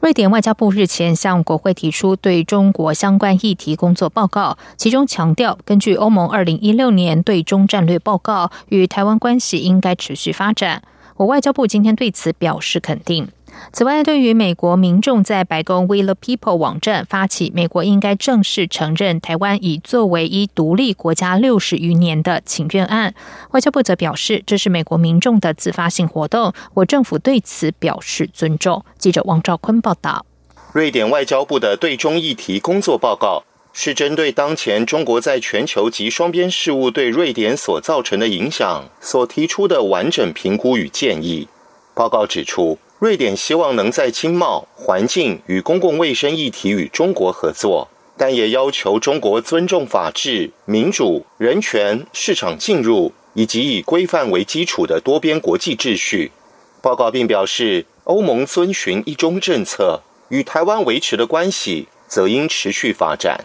[0.00, 10.82] 瑞典外交部日前向国会提出对中国相关议题工作报告，其中强调，根据欧盟二零一六年对中战略报告，与台湾关系应该持续发展。
[11.16, 13.26] 我外交部今天对此表示肯定。
[13.72, 23.14] 此外，对于美国民众在白宫 We the People 网站发起“美国应该正式承认台湾已作为一独立国家六十余年”的请愿案，
[23.50, 28.84] 外交部则表示，这是美国民众的自发性活动，我政府对此表示尊重。
[28.98, 30.24] 记者王兆坤报道。
[30.72, 41.48] 瑞典外交部的对中议题工作报告是针对当前中国在全球及双边事务对瑞典所造成的影响所提出的完整评估与建议。
[41.94, 42.78] 报告指出。
[42.98, 56.32] 瑞典希望能在经贸、环境与公共卫生议题与中国合作，但也要求中国尊重法治、民主、人权、市场进入以及以规范为基础的多边国际秩序。
[56.80, 63.44] 报告并表示，欧盟遵循一中政策，与台湾维持的关系则应持续发展。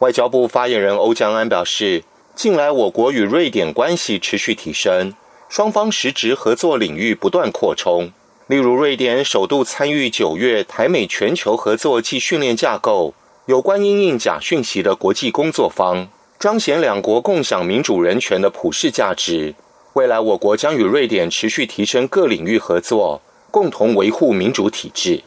[0.00, 2.02] 外交部发言人欧江安表示，
[2.34, 5.14] 近来我国与瑞典关系持续提升，
[5.48, 8.10] 双方实质合作领域不断扩充。
[8.48, 13.14] 例如，瑞典首度参与九月台美全球合作暨训练架构
[13.46, 16.08] 有关因应假讯息的国际工作方，
[16.40, 19.54] 彰显两国共享民主人权的普世价值。
[19.92, 25.22] 未来，我国将与瑞典持续提升各领域合作，共同维护民主体制。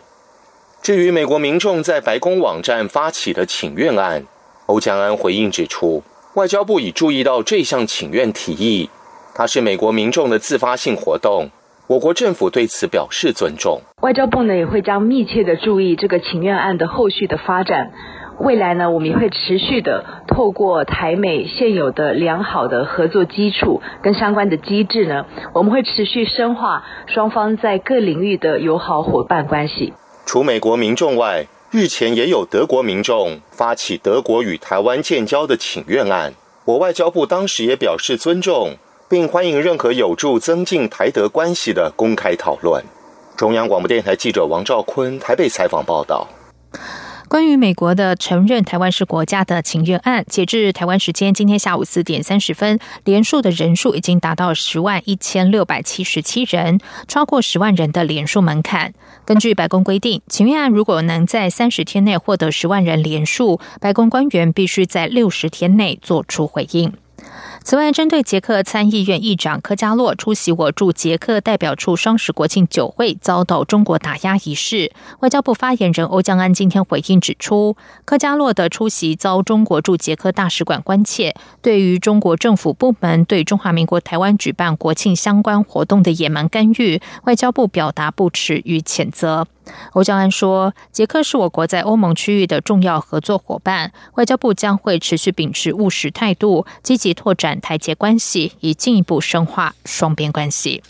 [0.81, 4.25] 至于美国民众在白宫网站发起的请愿案，
[4.65, 8.89] 欧江安回应指出，外交部已注意到这项请愿提议，
[9.33, 11.49] 它是美国民众的自发性活动。
[11.87, 13.81] 我国政府对此表示尊重。
[14.01, 17.91] 外交部呢也会将密切的注意这个请愿案的后续的发展。
[18.39, 29.93] 未来呢，我们也会持续的透过台美现有的良好的合作基础跟相关的机制呢，我们会持续深化双方在各领域的友好伙伴关系。
[30.25, 36.33] 除美国民众外，日前也有德国民众发起德国与台湾建交的请愿案。
[36.65, 38.77] 我外交部当时也表示尊重。
[39.09, 42.83] 并欢迎任何有助增进台德关系的公开讨论。
[43.35, 46.27] 中央广播电台记者王兆坤台北采访报道。
[47.27, 58.93] 关于美国的承认台湾是国家的请愿案，截至台湾时间今天下午四点三十分，连署的人数已经达到十万一千六百七十七人，超过十万人的连署门槛。
[59.25, 66.93] 根据白宫规定，请愿案如果能在三十天内获得十万人连署，白宫官员必须在六十天内做出回应。
[67.63, 81.33] 此外，针对捷克参议院议长科加洛出席我驻捷克代表处双十国庆酒会遭到中国打压一事，外交部发言人欧江安今天回应指出，科加洛的出席遭中国驻捷克大使馆关切，
[81.63, 89.47] 对于中国政府部门对中华民国台湾举办国庆相关活动的野蛮干预，外交部表达不耻与谴责。
[89.93, 100.83] 欧江安说：“捷克是我国在欧盟区域的重要合作伙伴，外交部将会持续秉持务实态度，积极拓展台捷关系，以进一步深化双边关系。”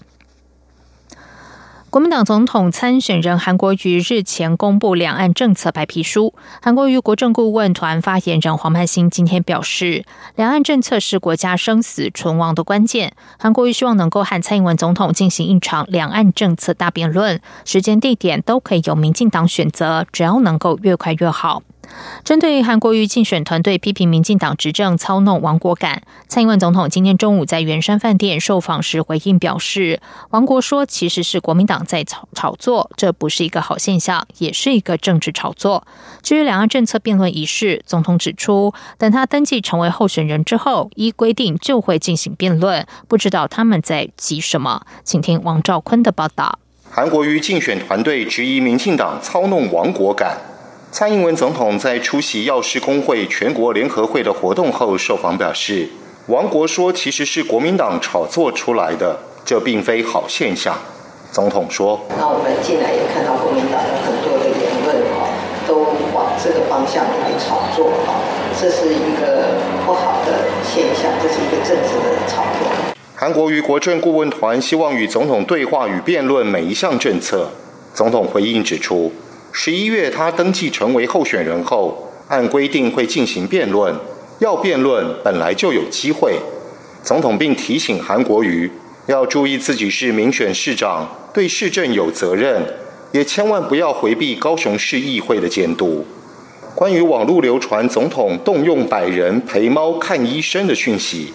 [1.95, 6.33] 国民党总统参选人韩国瑜日前公布两岸政策白皮书。
[6.61, 10.03] 韩国瑜国政顾问团发言人黄曼兴今天表示，
[10.35, 13.13] 两岸政策是国家生死存亡的关键。
[13.39, 21.63] 韩国瑜希望能够和蔡英文总统进行一场两岸政策大辩论，时间地点都可以由民进党选择，只要能够越快越好。
[22.23, 29.99] 针对韩国瑜竞选团队批评民进党执政操弄亡国感，蔡英文总统今天中午在圆山饭店受访时回应表示
[30.31, 35.85] ：“王国说其实是国民党在炒炒作，这不是一个好现象，也是一个政治炒作。”
[36.23, 44.81] 至于两岸政策辩论仪式，总统指出，等他登记成为候选人之后，依规定就会进行辩论，不知道他们在急什么。
[45.03, 46.59] 请听王兆坤的报道。
[46.89, 50.37] 韩国瑜竞选团队质疑民进党操弄亡国感。
[50.97, 55.89] 蔡英文总统在出席药师工会全国联合会的活动后受访表示
[56.27, 60.73] ：“王国说其实是国民党炒作出来的，这并非好现象。”
[61.33, 65.27] 总统说：“那我们进来也看到国民党有很多的言论啊，
[65.67, 65.79] 都
[66.15, 68.15] 往这个方向来炒作啊，
[68.57, 72.71] 这是一个不好的现象，这是一个政治的炒作。”
[73.13, 77.49] 韩国瑜国政顾问团希望与总统对话与辩论每一项政策。
[77.93, 79.11] 总统回应指出。
[79.57, 83.95] 十一月，他登记成为候选人后，按规定会进行辩论。
[84.39, 86.37] 要辩论，本来就有机会。
[87.01, 88.69] 总统并提醒韩国瑜
[89.07, 92.61] 要注意自己是民选市长，对市政有责任，
[93.13, 96.05] 也千万不要回避高雄市议会的监督。
[96.75, 101.31] 关于网络流传总统动用百人陪猫看医生的讯息，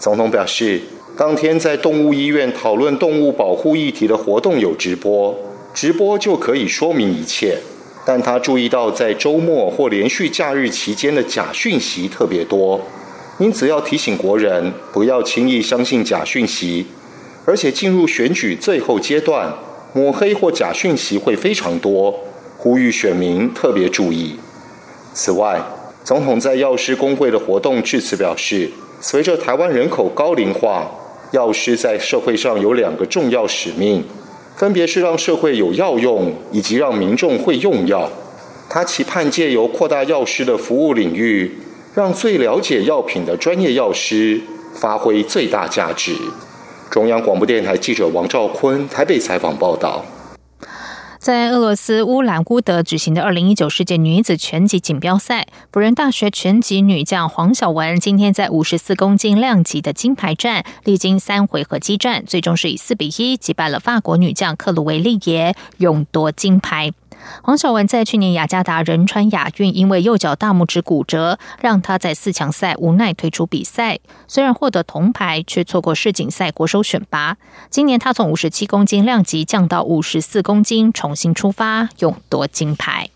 [0.00, 0.80] 总统表示，
[1.16, 5.38] 当天在动物医院讨论动物保护议题的活动有直播，
[5.74, 7.58] 直播就可以说明一切。
[8.06, 12.80] 但他注意到在周末或连续假日期间的假讯息特别多，
[13.38, 16.86] 因此要提醒国人不要轻易相信假讯息，
[17.44, 19.52] 而且进入选举最后阶段，
[19.92, 22.18] 抹黑或假讯息会非常多，
[22.56, 24.36] 呼吁选民特别注意。
[25.12, 25.62] 此外，
[26.02, 28.70] 总统在药师工会的活动致辞表示，
[29.00, 30.90] 随着台湾人口高龄化，
[31.32, 34.02] 药师在社会上有两个重要使命，
[34.60, 38.06] 分别是让社会有药用，以及让民众会用药。
[38.68, 41.50] 他期盼借由扩大药师的服务领域，
[41.94, 44.38] 让最了解药品的专业药师
[44.74, 46.14] 发挥最大价值。
[46.90, 50.04] 中央广播电台记者王兆坤台北采访报道。
[51.20, 66.90] 在俄罗斯乌兰乌德举行的二零一九世界女子拳击锦标赛，辅仁大学拳击女将黄晓雯今天在五十四公斤量级的金牌战，历经三回合激战，最终是以四比一击败了法国女将克鲁维利耶，勇夺金牌。
[67.42, 73.98] 黄晓雯在去年雅加达仁川亚运，因为右脚大拇指骨折，让她在四强赛无奈退出比赛。
[74.28, 77.36] 虽然获得铜牌，却错过世锦赛国手选拔。
[77.70, 83.08] 今年她从五十七公斤量级降到五十四公斤，重新出发，勇夺金牌。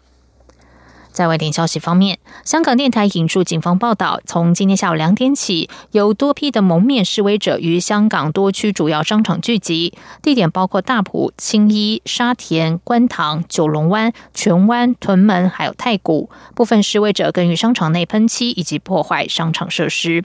[1.14, 16.28] 在外电消息方面，香港电台引述警方报道，从今天下午两点起，有多批的蒙面示威者于香港多区主要商场聚集，地点包括大埔、青衣、沙田、观塘、九龙湾、荃湾、屯门，还有太古。
[16.56, 20.24] 部分示威者更于商场内喷漆以及破坏商场设施。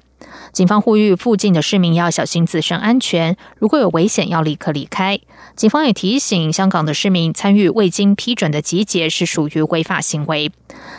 [0.51, 5.19] 警方呼吁附近的市民要小心自身安全，如果有危险要立刻离开。
[5.55, 10.51] 警方也提醒香港的市民，参与未经批准的集结是属于违法行为。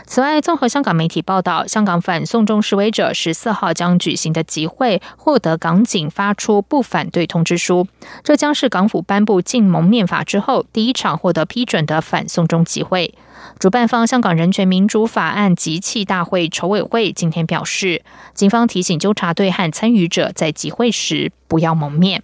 [0.06, 7.86] 此外，综合香港媒体报道，香港反送中示威者十四号将举行的集会获得港警发出不反对通知书，
[8.22, 13.14] 这将是港府颁布禁蒙面法之后第一场获得批准的反送中集会。
[13.58, 18.02] 主办方香港人权民主法案集气大会筹委会今天表示，
[18.34, 22.22] 警方提醒纠察队和参与者在集会时不要蒙面。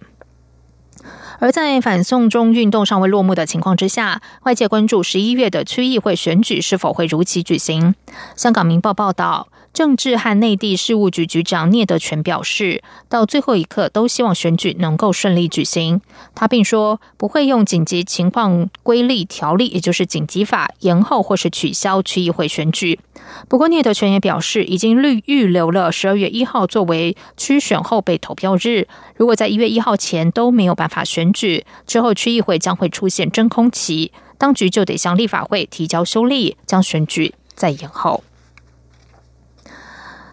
[1.39, 7.95] 而在反送中运动尚未落幕的情况之下，外界关注十一月的区议会选举是否会如期举行。
[8.35, 9.47] 香港明报报道。
[9.77, 16.01] 政治和内地事务局局长聂德权表示，到最后一刻都希望选举能够顺利举行。
[16.33, 22.99] 他并说，不会用紧急情况规例条例，也就是紧急法，延后或是取消区议会选举。
[23.47, 28.87] 不过，聂德权也表示，已经预预留了十二月一号作为区选后备投票日。
[29.15, 38.23] 如果在一月一号前都没有办法选举，之后区议会将会出现真空期，当局就得向立法会提交修例，将选举再延后。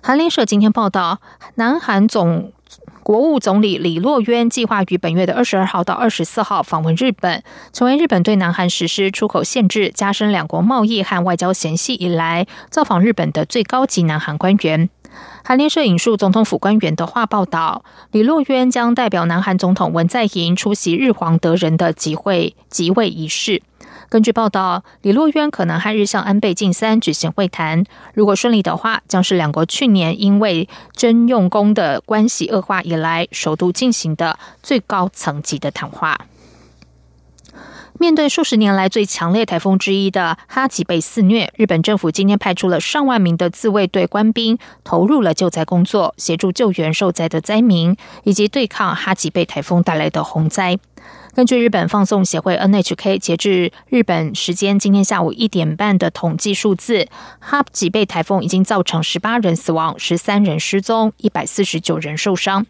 [0.07, 1.23] 韩联社今天报道，
[1.55, 2.53] 南韩总
[3.03, 7.43] 国务总理李洛渊计划于本月的二十二号到二十四号访问日本，
[7.73, 14.91] 成为日本对南韩实施出口限制、加深两国贸易和外交嫌隙以来造访日本的最高级南韩官员。
[15.43, 23.63] 韩联社引述总统府官员的话报道，李洛渊将代表南韩总统文在寅出席日皇德仁的集会即位仪式。
[24.15, 27.83] 根据报道，李洛渊可能和日向安倍晋三举行会谈。
[28.15, 36.17] 如果顺利的话，将是两国去年因为征用工的关系恶化以来首度进行的最高层级的谈话。
[38.01, 50.79] 面对数十年来最强烈台风之一的哈吉被肆虐，日本政府今天派出了上万名的自卫队官兵投入了救灾工作，协助救援受灾的灾民，以及对抗哈吉被台风带来的洪灾。
[51.35, 57.07] 根据日本放送协会 NHK 截至日本时间今天下午一点半的统计数字，
[57.39, 62.67] 哈吉被台风已经造成十八人死亡、十三人失踪、一百四十九人受伤。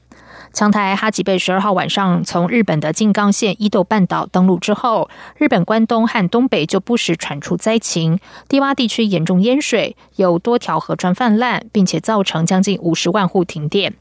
[0.54, 13.94] 强台哈吉贝十二号晚上从日本的静冈县伊豆半岛登陆之后，日本关东和东北就不时传出灾情，低洼地区严重淹水，有多条河川泛滥，并且造成将近五十万户停电。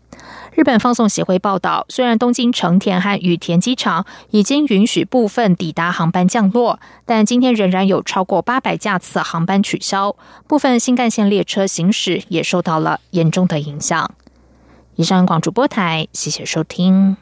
[0.53, 10.15] 日本放送协会报道，虽然东京成田和羽田机场已经允许部分抵达航班降落，但今天仍然有超过八百架次航班取消，
[10.47, 14.11] 部分新干线列车行驶也受到了严重的影响。
[14.95, 17.17] 以上广主播台，谢谢收听。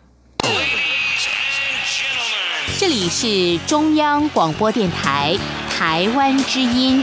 [2.77, 5.37] 这里是中央广播电台
[5.69, 7.01] 台湾之音。